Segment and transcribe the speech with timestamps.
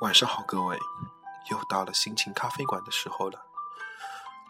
[0.00, 0.78] 晚上好，各位，
[1.50, 3.38] 又到了心情咖啡馆的时候了。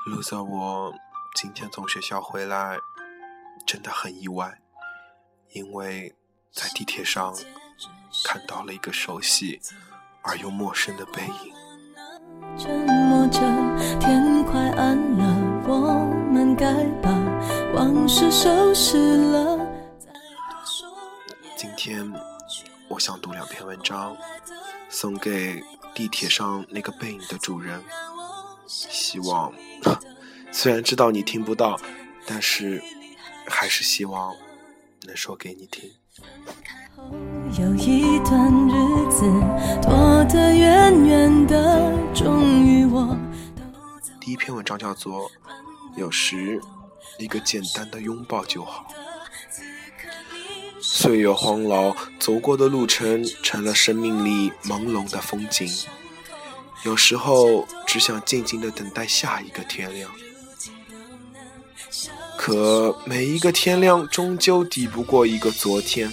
[0.07, 0.95] 路上我
[1.35, 2.79] 今天从学校回来，
[3.67, 4.61] 真的很意外，
[5.53, 6.15] 因为
[6.53, 7.35] 在地铁上
[8.25, 9.61] 看到了一个熟悉
[10.23, 11.53] 而又陌生的背影。
[12.57, 13.41] 沉默着，
[13.99, 17.11] 天快暗了，我们该把
[17.75, 19.67] 往事收拾了。
[21.57, 22.09] 今天
[22.89, 24.17] 我想读两篇文章。
[24.91, 25.63] 送给
[25.95, 27.83] 地铁上那个背影的主人，
[28.67, 29.53] 希望
[30.53, 31.81] 虽然知道你听不到，
[32.27, 32.83] 但是
[33.47, 34.35] 还是希望
[35.07, 35.91] 能说给你听。
[37.59, 39.25] 有一段日子
[39.81, 43.17] 躲得远远的，终于我。
[44.21, 45.31] 第一篇文章叫做
[45.97, 46.61] 《有时
[47.19, 48.87] 一个简单的拥抱就好》。
[51.01, 55.67] 岁月荒老，走过的路程成了生命里朦胧的风景。
[56.85, 60.11] 有时候只想静静的等待下一个天亮，
[62.37, 66.13] 可每一个天亮终究抵不过一个昨天。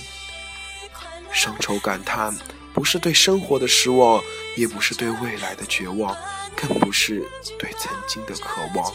[1.33, 2.33] 伤愁感叹，
[2.73, 4.23] 不是对生活的失望，
[4.55, 6.15] 也不是对未来的绝望，
[6.55, 7.21] 更不是
[7.59, 8.93] 对曾经的渴望，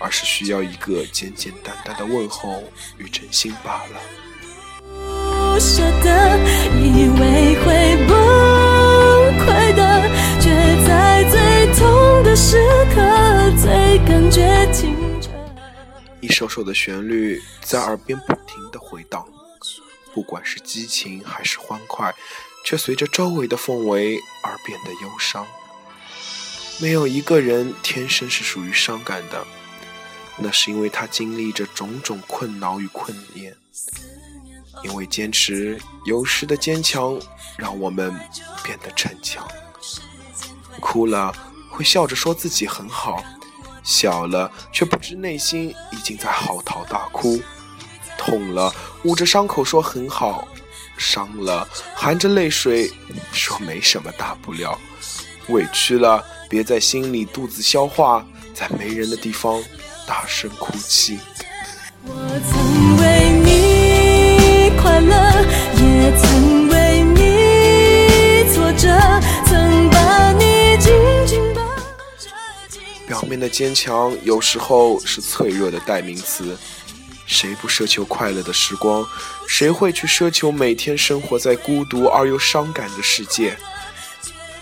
[0.00, 2.64] 而是需要一个简简单单的问候
[2.98, 4.00] 与真心罢了。
[5.60, 6.38] 舍得，
[6.74, 8.16] 以为会崩
[9.44, 10.08] 溃的，
[10.40, 10.48] 却
[10.86, 12.56] 在最痛的时
[12.94, 12.96] 刻
[13.60, 15.28] 最感觉清澈。
[16.22, 19.22] 一首首的旋律在耳边不停的回荡，
[20.14, 22.14] 不管是激情还是欢快，
[22.64, 25.46] 却随着周围的氛围而变得忧伤。
[26.80, 29.46] 没有一个人天生是属于伤感的，
[30.38, 33.54] 那是因为他经历着种种困恼与困念。
[34.82, 37.18] 因为坚持，有时的坚强
[37.56, 38.14] 让我们
[38.62, 39.46] 变得逞强。
[40.80, 41.34] 哭了
[41.70, 43.22] 会笑着说自己很好，
[43.82, 47.40] 笑了却不知内心已经在嚎啕大哭。
[48.16, 50.46] 痛了捂着伤口说很好，
[50.96, 52.90] 伤了含着泪水
[53.32, 54.78] 说没什么大不了。
[55.48, 59.62] 委屈了别在心里肚子消化，在没人的地方
[60.06, 61.18] 大声哭泣。
[62.04, 62.14] 我
[62.50, 63.39] 曾为
[73.30, 76.58] 面的坚强有时候是脆弱的代名词。
[77.26, 79.06] 谁不奢求快乐的时光？
[79.46, 83.56] 谁会去奢求每天生活在孤独而又伤感的世界？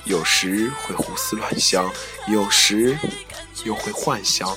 [0.04, 1.90] 有时会胡思乱想，
[2.28, 2.98] 有时
[3.64, 4.54] 又会幻想。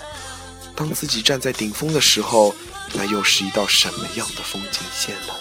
[0.75, 2.53] 当自己站在顶峰的时候，
[2.93, 5.33] 那又是一道什么样的风景线呢？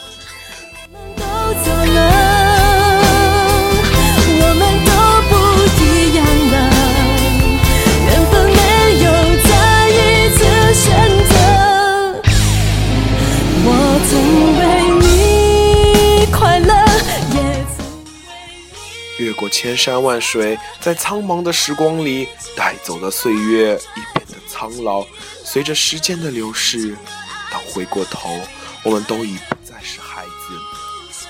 [19.41, 25.07] 过千山万水，在苍茫的时光里，带走了岁月，已变得苍老。
[25.43, 26.95] 随着时间的流逝，
[27.51, 28.39] 当回过头，
[28.85, 30.31] 我们都已不再是孩子。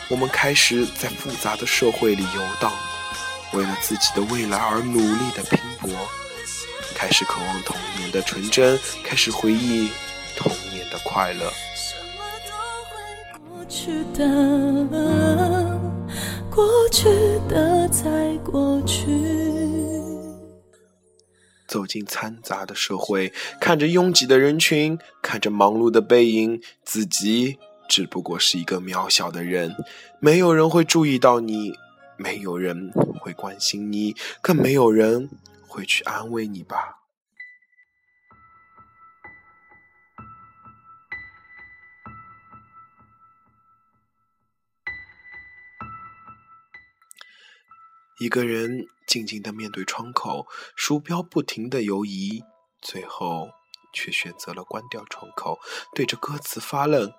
[0.08, 2.72] 我们开始在复杂的社会里游荡，
[3.52, 5.88] 为了自己的未来而努力的拼搏。
[6.96, 9.88] 开始渴望童年的纯真，开始回忆
[10.36, 11.52] 童年的快乐。
[13.48, 15.19] 过去的。
[16.60, 17.08] 过去
[17.48, 19.06] 的在过去。
[21.66, 27.56] 走进掺杂的社会，看着拥挤的人群，看着忙碌的背影，自己
[27.88, 29.74] 只不过是一个渺小的人。
[30.20, 31.72] 没有人会注意到你，
[32.18, 35.30] 没有人会关心你，更没有人
[35.66, 36.99] 会去安慰你吧。
[48.20, 50.46] 一个人静静的面对窗口，
[50.76, 52.44] 鼠标不停的游移，
[52.82, 53.48] 最后
[53.94, 55.58] 却选择了关掉窗口，
[55.94, 57.10] 对着歌词发愣，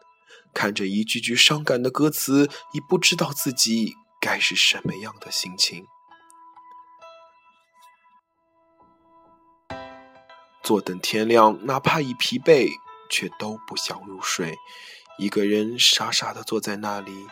[0.54, 5.88] 看着一句句伤感的歌词，已不知道自己该是什么样的心情。
[10.62, 12.70] 坐等天亮，哪怕已疲惫，
[13.10, 14.56] 却都不想入睡。
[15.18, 17.26] 一个人傻傻的坐在那里。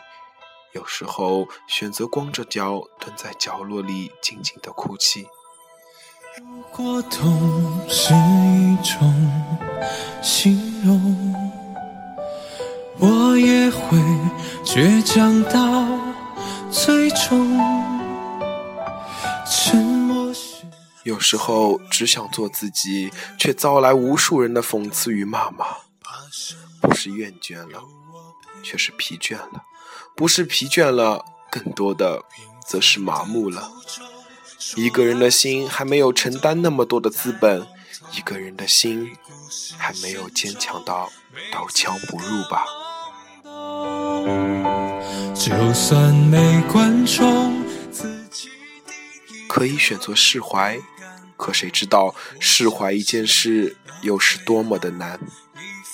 [0.72, 5.26] 有时候选择光着脚蹲在角落里静静的哭泣。
[6.38, 9.30] 如果痛是一种
[10.22, 11.34] 形容，
[12.98, 13.98] 我也会
[14.64, 15.86] 倔强到
[16.70, 17.58] 最终。
[21.02, 25.66] 有时候只想做自己，却遭来无数人的讽刺与谩骂。
[26.80, 27.82] 不是厌倦了，
[28.62, 29.64] 却是疲倦了；
[30.16, 32.24] 不是疲倦了，更多的
[32.66, 33.70] 则是麻木了。
[34.76, 37.66] 一个人的心还没有承担那么多的资本，
[38.12, 39.16] 一个人的心
[39.78, 41.10] 还没有坚强到
[41.50, 42.64] 刀枪不入吧。
[45.34, 47.58] 就算没观众。
[49.48, 50.78] 可以选择释怀，
[51.36, 55.18] 可谁知道释怀一件事又是多么的难？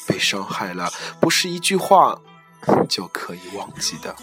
[0.07, 2.21] 被伤害了，不是一句话
[2.89, 4.15] 就可以忘记的。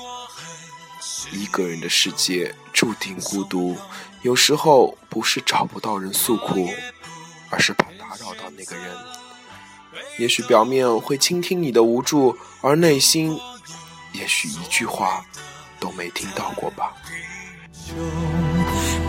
[1.31, 3.77] 一个人的世界注定孤独，
[4.21, 6.69] 有时候不是找不到人诉苦，
[7.49, 8.85] 而是怕打扰到那个人。
[10.19, 13.39] 也许表面会倾听你的无助，而内心
[14.11, 15.25] 也许一句话
[15.79, 16.93] 都没听到过吧。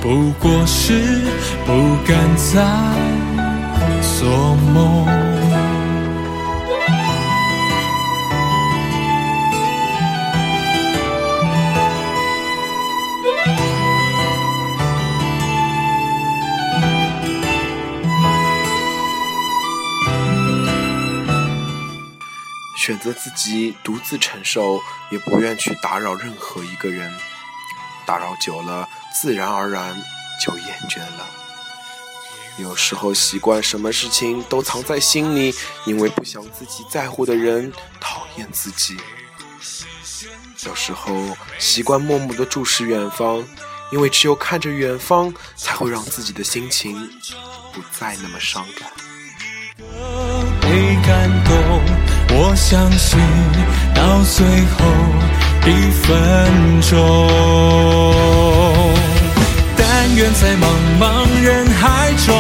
[0.03, 1.23] 不过是
[1.65, 2.55] 不敢再
[4.19, 5.24] 做梦。
[22.85, 24.79] 选择自己独自承受，
[25.11, 27.11] 也不愿去打扰任何一个人。
[28.05, 29.97] 打扰久了，自然而然
[30.39, 31.27] 就厌倦了。
[32.59, 35.55] 有时候习惯什么事情都藏在心里，
[35.87, 38.99] 因为不想自己在乎的人讨厌自己。
[40.67, 43.43] 有时候习惯默默的注视远方，
[43.93, 47.11] 因为只有看着远方，才会让自己的心情
[47.73, 48.91] 不再那么伤感。
[50.61, 51.64] 被感动，
[52.37, 53.19] 我相信
[53.95, 54.85] 到最后。
[55.67, 55.69] 一
[56.03, 56.13] 分
[56.83, 56.93] 钟。
[59.79, 60.69] 但愿在茫
[61.01, 62.37] 茫人海中，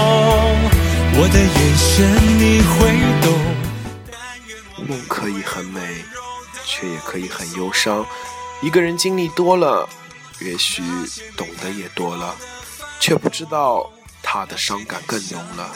[1.16, 1.88] 我的眼神
[2.38, 2.76] 你会
[3.22, 3.32] 懂。
[4.86, 5.80] 梦可以很美，
[6.66, 8.04] 却也可以很忧伤。
[8.60, 9.88] 一个人经历多了，
[10.40, 10.82] 也许
[11.34, 12.34] 懂得也多了，
[13.00, 13.90] 却不知道
[14.22, 15.70] 他的伤感更浓了。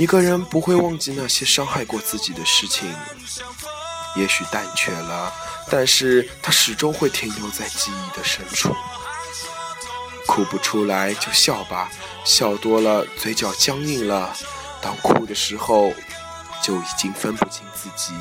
[0.00, 2.90] 一个人不会忘记那些伤害过自己的事情，
[4.16, 5.30] 也许淡却了。
[5.70, 8.74] 但是他始终会停留在记忆的深处。
[10.26, 11.92] 哭不出来就笑吧，
[12.24, 14.34] 笑多了嘴角僵硬了。
[14.80, 15.92] 当哭的时候，
[16.62, 18.14] 就已经分不清自己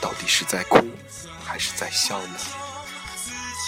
[0.00, 0.78] 到底是在哭
[1.44, 2.38] 还是在笑呢。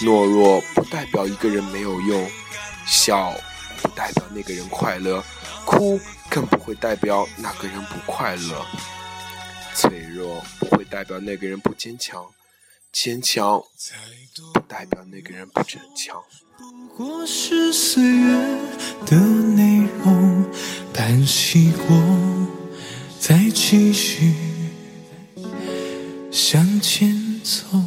[0.03, 2.31] 懦弱不代表一个人没有用，
[2.85, 3.33] 笑
[3.77, 5.23] 不代表那个人快乐，
[5.65, 8.65] 哭更不会代表那个人不快乐。
[9.73, 12.25] 脆弱不会代表那个人不坚强。
[12.91, 13.61] 坚强
[14.53, 16.23] 不代表那个人不逞强。
[16.57, 18.33] 不过是岁月
[19.05, 20.51] 的内容，
[20.91, 21.95] 叹息过，
[23.19, 24.33] 再继续
[26.31, 27.77] 向前走。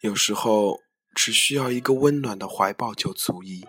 [0.00, 0.78] 有时候
[1.14, 3.66] 只需要一个温暖的怀抱就足矣，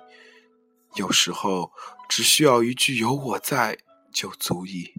[0.95, 1.71] 有时候
[2.07, 3.77] 只需要一句有我在
[4.11, 4.93] 就足矣，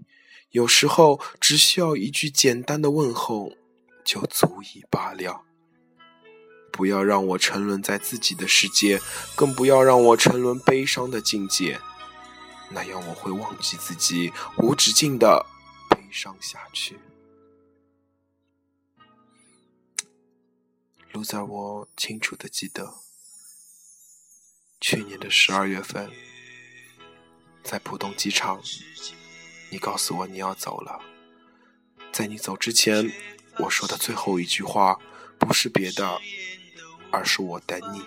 [0.51, 3.53] 有时候只需要一句简单的问候。
[4.03, 5.45] 就足以罢了。
[6.71, 8.99] 不要让我沉沦在自己的世界，
[9.35, 11.79] 更不要让我沉沦悲伤的境界，
[12.71, 15.45] 那样我会忘记自己，无止境的
[15.87, 16.99] 悲伤下去。
[21.11, 22.95] 路在我清楚的记得，
[24.81, 26.09] 去年的十二月份，
[27.63, 28.59] 在浦东机场，
[29.69, 30.99] 你告诉我你要走了，
[32.11, 33.11] 在你走之前。
[33.59, 34.97] 我说的最后一句话
[35.37, 36.19] 不是别的，
[37.11, 38.01] 而是我等你。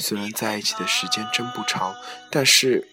[0.00, 1.94] 虽然在一起的时间真不长，
[2.30, 2.86] 但是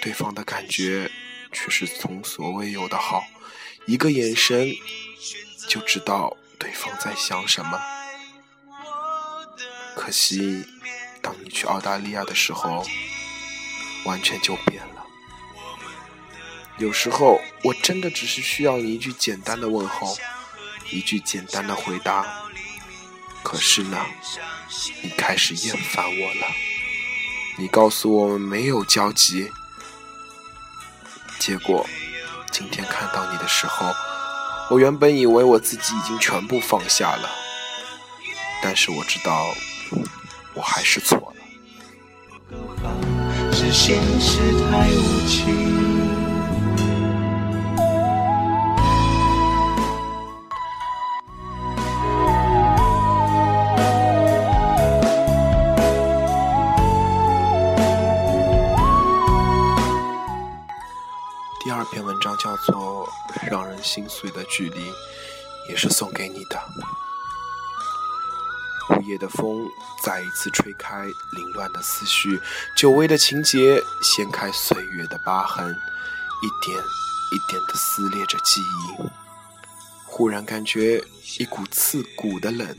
[0.00, 1.10] 对方的感觉
[1.50, 3.24] 却是从所未有的好。
[3.86, 4.70] 一个眼神
[5.66, 7.80] 就知道对方在想什么。
[9.94, 10.66] 可惜，
[11.20, 12.86] 当你去澳大利亚的时候，
[14.04, 15.06] 完全就变了。
[16.78, 20.16] 有时候，我真的只是需要你一句简单的问候，
[20.90, 22.26] 一句简单的回答。
[23.42, 23.98] 可是呢，
[25.02, 26.46] 你开始厌烦我了。
[27.58, 29.52] 你告诉我们没有交集，
[31.38, 31.86] 结果
[32.50, 33.92] 今天看到你的时候，
[34.70, 37.30] 我原本以为我自己已经全部放下了，
[38.62, 39.54] 但是我知道，
[40.54, 41.42] 我还是错了。
[43.52, 44.38] 是现实
[44.70, 45.72] 太无情
[61.64, 63.08] 第二篇文章叫做
[63.48, 64.80] 让人心碎的距离
[65.68, 66.60] 也是送给你的。
[68.92, 69.68] 午夜的风
[70.02, 72.40] 再一次吹开凌乱的思绪，
[72.76, 79.02] 久违的情节掀开岁月的疤痕，一点一点地撕裂着记忆。
[80.04, 81.02] 忽然感觉
[81.38, 82.76] 一股刺骨的冷，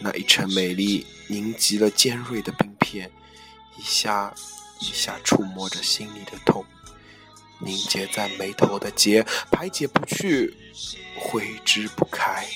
[0.00, 3.10] 那一程美丽凝集了尖锐的冰片，
[3.78, 4.34] 一下
[4.80, 6.64] 一下触摸着心里的痛，
[7.60, 10.56] 凝结在眉头的结排解不去，
[11.16, 12.48] 挥之不开。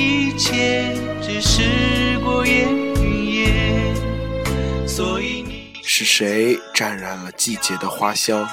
[0.00, 8.48] 一切只是过眼云烟，所以是谁沾染了季节的花香？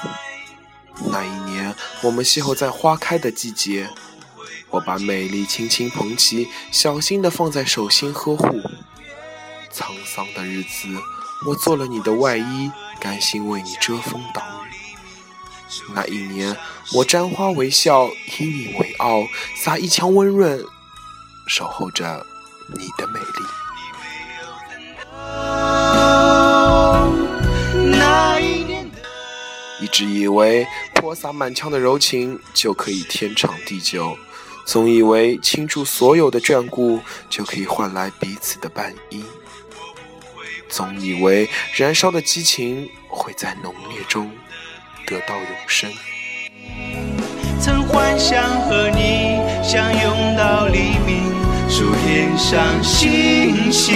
[1.10, 3.88] 那一年，我们邂逅在花开的季节，
[4.68, 8.60] 我把美丽轻轻捧起，小心地放在手心呵护。
[9.72, 10.88] 沧桑的日子，
[11.46, 14.70] 我做了你的外衣，甘心为你遮风挡雨。
[15.94, 16.54] 那一年，
[16.92, 19.26] 我沾花微笑，以你为傲，
[19.56, 20.62] 撒一腔温润，
[21.48, 22.24] 守候着
[22.68, 23.24] 你的美丽。
[29.80, 34.18] 一直以为泼洒满腔的柔情就可以天长地久，
[34.66, 37.00] 总以为倾注所有的眷顾
[37.30, 39.24] 就可以换来彼此的伴衣，
[40.68, 44.30] 总以为燃烧的激情会在浓烈中
[45.06, 45.90] 得到永生。
[47.60, 51.30] 曾幻想和你相拥到黎明，
[51.68, 53.94] 数天上星星。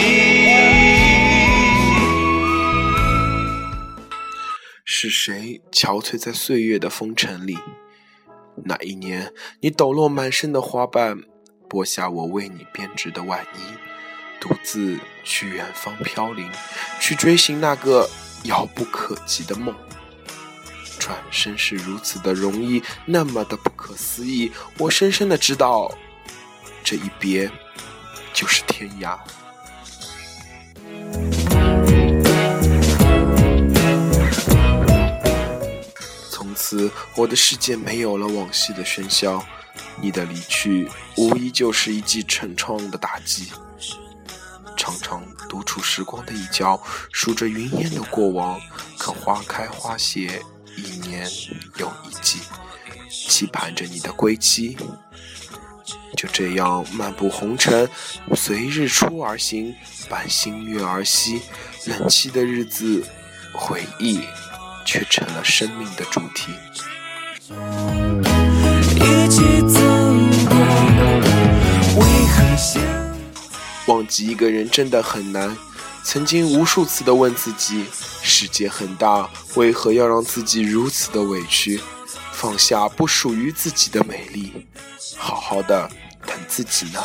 [4.84, 7.58] 是谁憔悴在岁月的风尘里？
[8.66, 11.22] 那一年，你抖落满身的花瓣，
[11.70, 13.72] 剥下我为你编织的外衣，
[14.38, 16.50] 独自去远方飘零，
[17.00, 18.10] 去追寻那个
[18.44, 19.74] 遥不可及的梦。
[20.98, 24.52] 转身是如此的容易，那么的不可思议。
[24.78, 25.92] 我深深的知道，
[26.84, 27.50] 这一别
[28.32, 29.18] 就是天涯。
[36.30, 39.44] 从此我的世界没有了往昔的喧嚣，
[40.00, 43.50] 你的离去无疑就是一记沉重的打击。
[44.76, 46.80] 常常独处时光的一角，
[47.12, 48.60] 数着云烟的过往，
[48.98, 50.42] 看花开花谢，
[50.76, 51.28] 一年
[51.78, 52.40] 又一季，
[53.08, 54.76] 期盼着你的归期。
[56.16, 57.88] 就这样漫步红尘，
[58.34, 59.74] 随日出而行，
[60.08, 61.40] 伴星月而息，
[61.86, 63.04] 冷凄的日子，
[63.52, 64.20] 回忆。
[64.84, 66.52] 却成了生命的主题。
[73.86, 75.56] 忘记一个人真的很难。
[76.04, 77.86] 曾经无数次的问自己：
[78.22, 81.80] 世界很大，为何要让自己如此的委屈？
[82.32, 84.66] 放下不属于自己的美丽，
[85.16, 85.88] 好好的
[86.26, 87.00] 疼自己呢？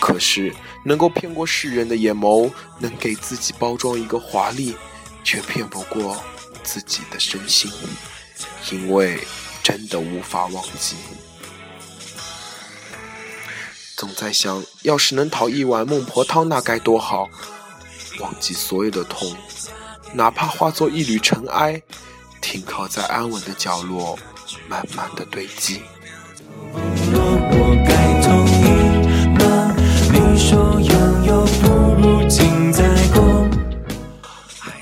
[0.00, 0.54] 可是
[0.84, 4.76] 能够骗过世人的眼眸，能给自己包装一个华丽，
[5.24, 6.16] 却骗不过。
[6.62, 7.70] 自己的身心，
[8.72, 9.24] 因为
[9.62, 10.96] 真的无法忘记。
[13.96, 17.28] 总在想，要是能讨一碗孟婆汤，那该多好！
[18.20, 19.34] 忘记所有的痛，
[20.12, 21.82] 哪怕化作一缕尘埃，
[22.40, 24.18] 停靠在安稳的角落，
[24.68, 25.82] 慢慢的堆积。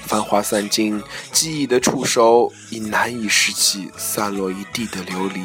[0.06, 5.42] 繁华散尽，记忆的触手已难以拾起散落一地的琉璃。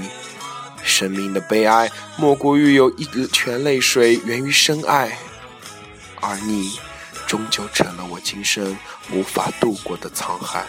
[0.83, 5.17] 生命的悲哀，莫过于有一泉泪水源于深爱，
[6.21, 6.79] 而你，
[7.29, 8.75] 终究成了我今生
[9.11, 10.65] 无法度过的沧海。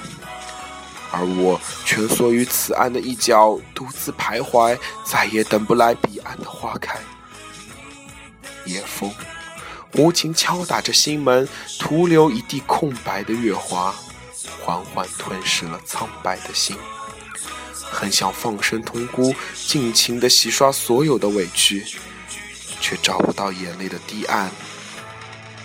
[1.11, 7.00] 而我蜷缩于此岸的一角，独自徘徊，再也等不来彼岸的花开。
[8.67, 9.11] 夜风
[9.95, 11.49] 无情敲打着心门，
[11.79, 13.95] 徒留一地空白的月华。
[14.61, 16.76] 缓缓吞噬了苍白的心，
[17.73, 21.85] 很想放声痛哭，尽情的洗刷所有的委屈，
[22.81, 24.50] 却找不到眼泪的堤岸。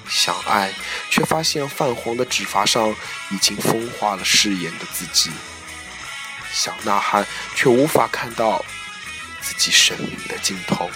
[0.07, 0.71] 想爱，
[1.09, 2.95] 却发现泛黄的指发上
[3.31, 5.31] 已经风化了誓言的字迹。
[6.51, 8.63] 想呐喊，却无法看到
[9.41, 10.89] 自己生命的尽头。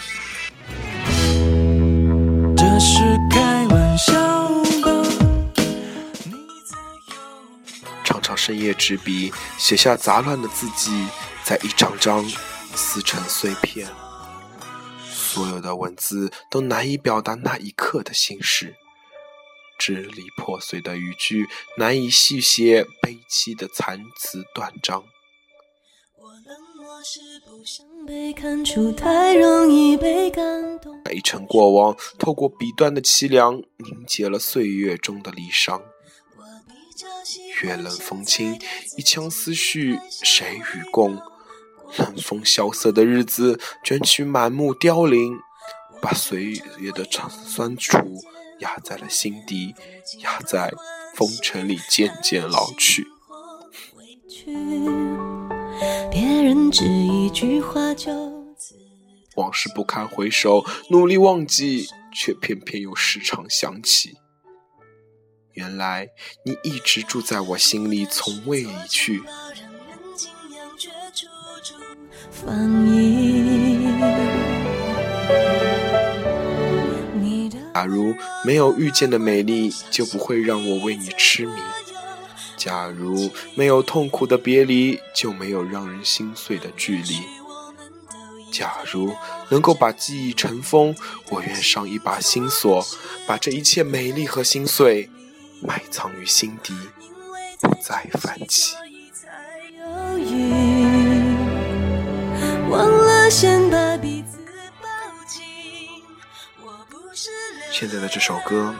[2.55, 4.13] 这是开玩笑
[4.81, 4.91] 吧？
[8.03, 8.37] 常常。
[8.37, 11.07] 深夜执笔，写下杂乱的字迹，
[11.43, 12.25] 在一张张
[12.73, 13.85] 撕成碎片。
[15.11, 18.75] 所有的文字都难以表达那一刻的心事，
[19.79, 25.03] 支离破碎的语句难以续写悲凄的残词断章。
[31.05, 35.81] 那一程过往，透过笔端的凄凉，凝结了岁月中的离殇。
[37.63, 38.59] 月冷风清，
[38.97, 41.15] 一腔思绪谁与共？
[41.97, 45.39] 冷风萧瑟的日子，卷起满目凋零，
[46.01, 46.43] 把岁
[46.77, 47.97] 月的酸楚
[48.59, 49.73] 压在了心底，
[50.19, 50.71] 压在
[51.15, 53.07] 风尘里渐渐老去。
[59.35, 64.17] 往事不堪回首，努力忘记，却偏偏又时常想起。
[65.53, 66.09] 原来
[66.45, 69.23] 你一直住在我心里，从未离去。
[77.79, 81.53] 假如没有遇见的美丽，就不会让我为你痴迷；
[82.57, 87.21] 假如没有痛苦的别离，就没有让人心碎的距离；
[88.51, 89.15] 假如
[89.47, 90.93] 能够把记忆尘封，
[91.29, 92.85] 我愿上一把心锁，
[93.25, 95.09] 把这一切美丽和心碎
[95.61, 96.73] 埋藏于心底，
[97.61, 98.75] 不再泛起。
[102.69, 104.18] 忘了先把笔
[107.79, 108.75] 现在的这首歌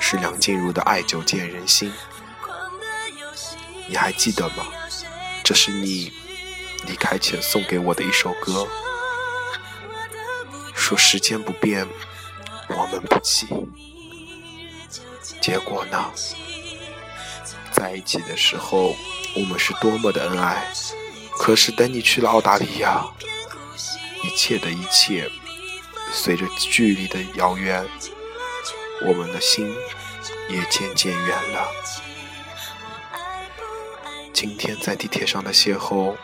[0.00, 1.92] 是梁静茹的《爱久见人心》，
[3.86, 4.66] 你还记得吗？
[5.44, 6.12] 这是你
[6.88, 8.66] 离开前送给我的一首歌，
[10.74, 11.86] 说时间不变，
[12.68, 13.46] 我们不弃。
[15.40, 16.10] 结果呢？
[17.70, 18.96] 在一起的时候，
[19.36, 20.66] 我们是多么的恩爱。
[21.38, 23.06] 可是等你去了澳大利亚，
[24.24, 25.30] 一切的一切，
[26.12, 27.86] 随着距离的遥远，
[29.02, 29.74] 我们的心
[30.48, 31.68] 也渐渐远了。
[34.32, 36.14] 今天在地铁上的邂逅，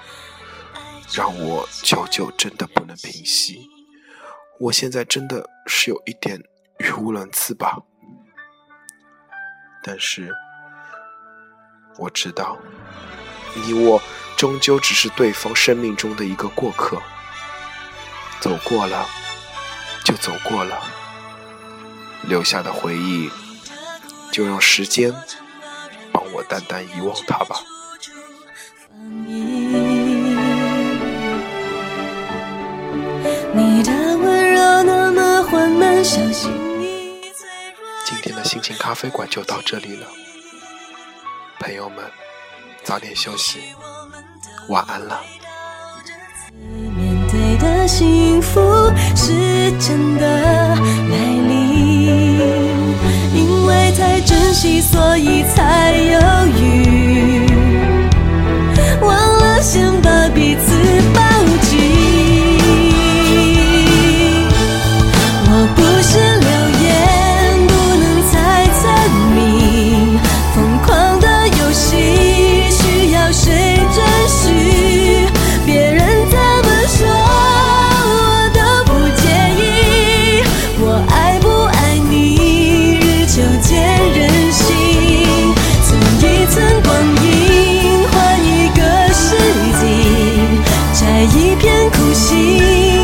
[1.12, 3.68] 让我久久真的不能平息。
[4.60, 6.42] 我现在真的是有一点
[6.78, 7.78] 语无伦次吧，
[9.82, 10.32] 但是
[11.98, 12.58] 我知道，
[13.54, 14.00] 你我。
[14.34, 17.00] 终究只是对方生命中的一个过客，
[18.40, 19.06] 走过了
[20.04, 20.82] 就走过了，
[22.22, 23.30] 留下的回忆
[24.30, 25.12] 就让时间
[26.12, 27.56] 帮我淡淡遗忘它吧。
[38.04, 40.06] 今天的心情咖啡馆就到这里了，
[41.58, 42.04] 朋友们，
[42.84, 43.60] 早点休息。
[44.68, 45.20] 晚安了。
[46.96, 48.60] 面对的幸福
[49.16, 50.76] 是真的
[51.08, 51.71] 美丽，
[53.34, 55.71] 因为太珍惜，所以才
[91.72, 93.01] 我。